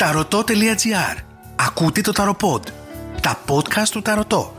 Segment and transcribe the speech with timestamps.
[0.00, 1.16] Ταρωτό.gr
[1.56, 2.66] Ακούτε το Ταροποντ.
[3.20, 4.54] Τα podcast του Ταρωτό.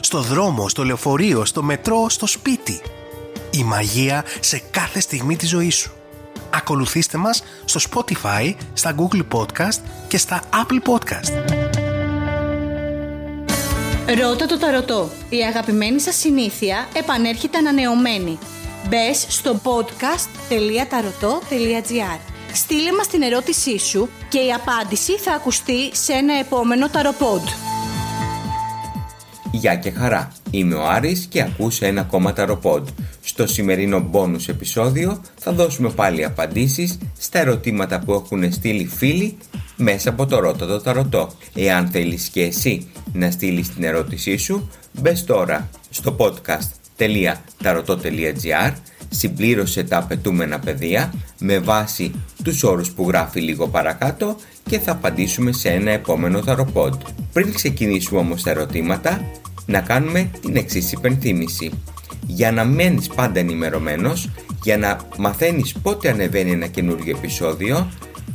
[0.00, 2.80] Στο δρόμο, στο λεωφορείο, στο μετρό, στο σπίτι.
[3.50, 5.92] Η μαγεία σε κάθε στιγμή της ζωής σου.
[6.50, 11.32] Ακολουθήστε μας στο Spotify, στα Google Podcast και στα Apple Podcast.
[14.18, 15.10] Ρώτα το ταρωτό.
[15.28, 18.38] Η αγαπημένη σας συνήθεια επανέρχεται ανανεωμένη.
[18.88, 26.38] Μπες στο podcast.taroto.gr Στείλε μας την ερώτησή σου και η απάντηση θα ακουστεί σε ένα
[26.38, 27.42] επόμενο ταροπόντ.
[29.52, 32.88] Γεια και χαρά, είμαι ο Άρης και ακούσε ένα ακόμα ταροπόντ.
[33.22, 39.36] Στο σημερινό bonus επεισόδιο θα δώσουμε πάλι απαντήσεις στα ερωτήματα που έχουν στείλει φίλοι
[39.76, 41.32] μέσα από το Ρώτα το Ταρωτό.
[41.54, 48.72] Εάν θέλεις και εσύ να στείλεις την ερώτησή σου, μπες τώρα στο podcast.taroto.gr
[49.08, 52.12] συμπλήρωσε τα απαιτούμενα πεδία με βάση
[52.44, 54.36] τους όρους που γράφει λίγο παρακάτω
[54.68, 56.94] και θα απαντήσουμε σε ένα επόμενο ταροπόντ.
[57.32, 59.20] Πριν ξεκινήσουμε όμως τα ερωτήματα,
[59.66, 61.70] να κάνουμε την εξής υπενθύμηση.
[62.26, 64.30] Για να μένεις πάντα ενημερωμένος,
[64.62, 67.90] για να μαθαίνεις πότε ανεβαίνει ένα καινούργιο επεισόδιο,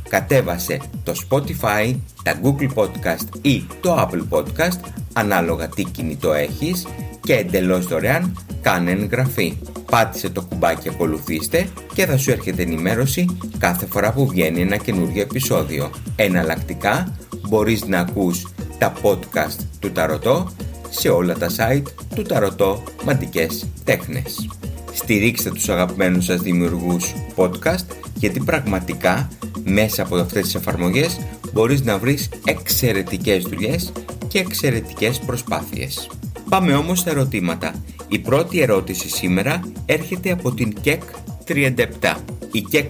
[0.10, 4.80] κατέβασε το Spotify, τα Google Podcast ή το Apple Podcast,
[5.14, 6.88] ανάλογα τι κινητό έχεις
[7.22, 9.58] και εντελώς δωρεάν κάνε εγγραφή.
[9.92, 15.22] Πάτησε το κουμπάκι ακολουθήστε και θα σου έρχεται ενημέρωση κάθε φορά που βγαίνει ένα καινούργιο
[15.22, 15.92] επεισόδιο.
[16.16, 17.18] Εναλλακτικά
[17.48, 20.50] μπορείς να ακούς τα podcast του Ταρωτό
[20.90, 24.50] σε όλα τα site του Ταρωτό Μαντικές Τέχνες.
[24.94, 29.30] Στηρίξτε τους αγαπημένους σας δημιουργούς podcast γιατί πραγματικά
[29.64, 31.20] μέσα από αυτές τις εφαρμογές
[31.54, 33.92] μπορείς να βρεις εξαιρετικές δουλειές
[34.28, 36.10] και εξαιρετικές προσπάθειες.
[36.50, 37.74] Πάμε όμως στα ερωτήματα.
[38.14, 41.02] Η πρώτη ερώτηση σήμερα έρχεται από την ΚΕΚ
[41.48, 42.16] 37.
[42.52, 42.90] Η ΚΕΚ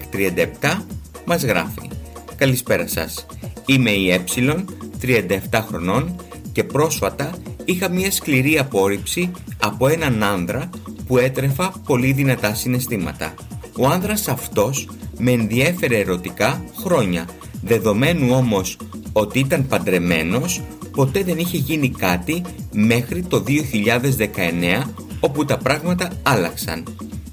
[0.60, 0.80] 37
[1.24, 1.90] μας γράφει
[2.36, 3.26] Καλησπέρα σας.
[3.66, 4.20] Είμαι η Ε,
[5.00, 6.16] 37 χρονών
[6.52, 7.30] και πρόσφατα
[7.64, 10.70] είχα μια σκληρή απόρριψη από έναν άνδρα
[11.06, 13.34] που έτρεφα πολύ δυνατά συναισθήματα.
[13.78, 17.28] Ο άνδρας αυτός με ενδιέφερε ερωτικά χρόνια,
[17.62, 18.76] δεδομένου όμως
[19.12, 22.42] ότι ήταν παντρεμένος, ποτέ δεν είχε γίνει κάτι
[22.72, 26.84] μέχρι το 2019 όπου τα πράγματα άλλαξαν.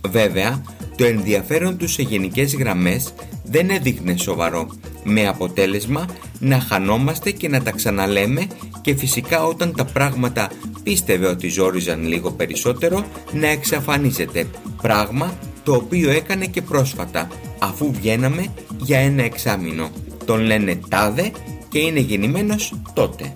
[0.08, 0.62] Βέβαια,
[0.96, 3.14] το ενδιαφέρον τους σε γενικές γραμμές
[3.44, 4.70] δεν έδειχνε σοβαρό,
[5.04, 6.06] με αποτέλεσμα
[6.40, 8.48] να χανόμαστε και να τα ξαναλέμε
[8.82, 10.52] και φυσικά όταν τα πράγματα
[10.84, 14.46] πίστευε ότι ζόριζαν λίγο περισσότερο να εξαφανίζεται,
[14.82, 17.28] πράγμα το οποίο έκανε και πρόσφατα,
[17.60, 18.46] αφού βγαίναμε
[18.78, 19.90] για ένα εξάμηνο.
[20.26, 21.32] Τον λένε τάδε
[21.70, 23.32] και είναι γεννημένος τότε.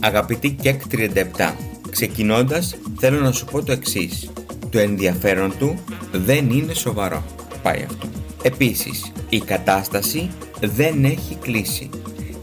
[0.00, 1.52] Αγαπητή ΚΕΚ 37,
[1.90, 4.30] ξεκινώντας θέλω να σου πω το εξής.
[4.70, 5.78] Το ενδιαφέρον του
[6.12, 7.24] δεν είναι σοβαρό.
[7.62, 8.08] Πάει αυτό.
[8.42, 10.30] Επίσης, η κατάσταση
[10.60, 11.90] δεν έχει κλείσει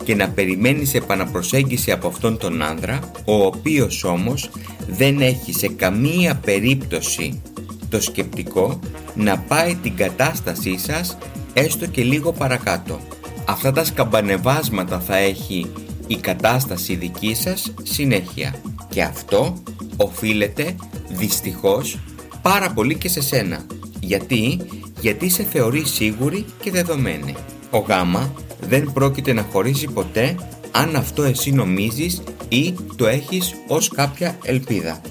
[0.04, 4.50] και να περιμένεις επαναπροσέγγιση από αυτόν τον άνδρα, ο οποίος όμως
[4.88, 7.42] δεν έχει σε καμία περίπτωση
[7.90, 8.80] το σκεπτικό
[9.16, 11.18] να πάει την κατάστασή σας
[11.54, 13.00] έστω και λίγο παρακάτω.
[13.46, 15.72] Αυτά τα σκαμπανεβάσματα θα έχει
[16.08, 18.56] η κατάσταση δική σας συνέχεια
[18.98, 19.64] και αυτό
[19.98, 20.76] οφείλεται
[21.10, 22.00] δυστυχώς
[22.42, 23.66] πάρα πολύ και σε σένα.
[24.00, 24.60] Γιατί,
[25.00, 27.36] γιατί σε θεωρεί σίγουρη και δεδομένη.
[27.70, 30.36] Ο γάμα δεν πρόκειται να χωρίσει ποτέ
[30.72, 35.02] αν αυτό εσύ νομίζεις ή το έχεις ως κάποια ελπίδα.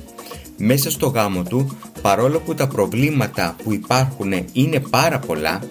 [0.57, 5.63] Μέσα στο γάμο του, παρόλο που τα προβλήματα που υπάρχουν είναι πάρα πολλά,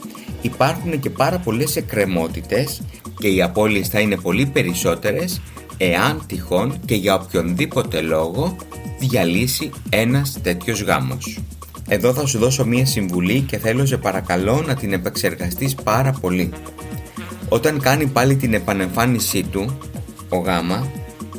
[0.42, 2.82] υπάρχουν και πάρα πολλές εκκρεμότητες
[3.18, 5.42] και οι απώλειες θα είναι πολύ περισσότερες
[5.78, 8.56] εάν τυχόν και για οποιονδήποτε λόγο
[9.00, 11.40] διαλύσει ένας τέτοιος γάμος.
[11.88, 16.50] Εδώ θα σου δώσω μία συμβουλή και θέλω σε παρακαλώ να την επεξεργαστείς πάρα πολύ.
[17.50, 19.78] Όταν κάνει πάλι την επανεμφάνισή του,
[20.30, 20.88] ο γάμα,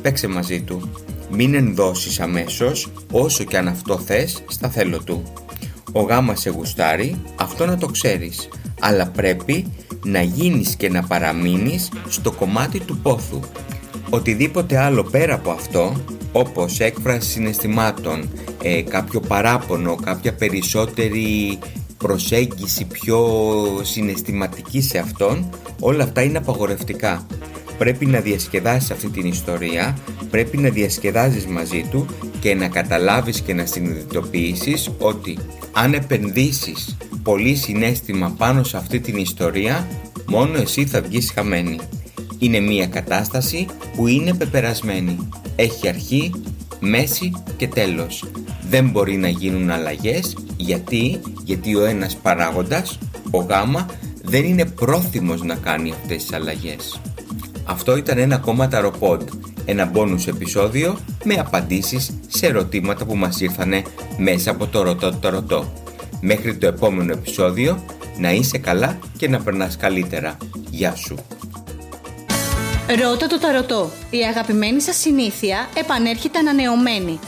[0.01, 0.89] παίξε μαζί του.
[1.31, 5.23] Μην ενδώσεις αμέσως, όσο και αν αυτό θες, στα θέλω του.
[5.91, 8.47] Ο γάμα σε γουστάρει, αυτό να το ξέρεις,
[8.79, 9.71] αλλά πρέπει
[10.03, 13.39] να γίνεις και να παραμείνεις στο κομμάτι του πόθου.
[14.09, 16.01] Οτιδήποτε άλλο πέρα από αυτό,
[16.31, 18.29] όπως έκφραση συναισθημάτων,
[18.63, 21.59] ε, κάποιο παράπονο, κάποια περισσότερη
[21.97, 23.29] προσέγγιση πιο
[23.81, 25.49] συναισθηματική σε αυτόν,
[25.79, 27.25] όλα αυτά είναι απαγορευτικά.
[27.77, 29.97] Πρέπει να διασκεδάσεις αυτή την ιστορία,
[30.29, 32.05] πρέπει να διασκεδάζεις μαζί του
[32.39, 35.37] και να καταλάβεις και να συνειδητοποιήσεις ότι
[35.73, 39.87] αν επενδύσεις πολύ συνέστημα πάνω σε αυτή την ιστορία,
[40.25, 41.79] μόνο εσύ θα βγεις χαμένη.
[42.39, 45.29] Είναι μια κατάσταση που είναι πεπερασμένη.
[45.55, 46.31] Έχει αρχή,
[46.79, 48.23] μέση και τέλος.
[48.69, 52.97] Δεν μπορεί να γίνουν αλλαγές γιατί, γιατί ο ένας παράγοντας,
[53.31, 53.85] ο γάμα,
[54.23, 57.01] δεν είναι πρόθυμος να κάνει αυτές τις αλλαγές.
[57.63, 59.29] Αυτό ήταν ένα ακόμα ταροπόντ,
[59.65, 63.81] ένα bonus επεισόδιο με απαντήσεις σε ερωτήματα που μας ήρθανε
[64.17, 65.73] μέσα από το ρωτό το ρωτό.
[66.21, 67.83] Μέχρι το επόμενο επεισόδιο,
[68.19, 70.37] να είσαι καλά και να περνάς καλύτερα.
[70.69, 71.15] Γεια σου!
[72.95, 73.91] Ρώτα το ταρωτό.
[74.09, 77.19] Η αγαπημένη σας συνήθεια επανέρχεται ανανεωμένη.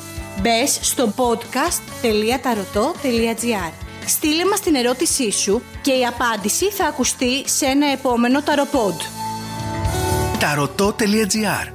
[0.42, 3.72] Μπες στο podcast.tarotot.gr
[4.06, 9.00] Στείλε μας την ερώτησή σου και η απάντηση θα ακουστεί σε ένα επόμενο ταροπόντ.
[10.40, 11.72] Ταρωτό.gr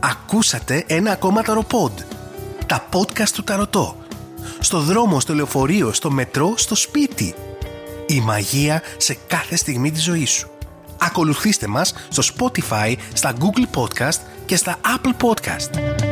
[0.00, 1.98] Ακούσατε ένα ακόμα ταροπόντ.
[2.66, 3.96] Τα podcast του Ταρωτό.
[4.58, 7.34] Στο δρόμο, στο λεωφορείο, στο μετρό, στο σπίτι.
[8.06, 10.50] Η μαγεία σε κάθε στιγμή της ζωής σου.
[11.06, 16.05] Ακολουθήστε μας στο Spotify, στα Google Podcast και στα Apple Podcast.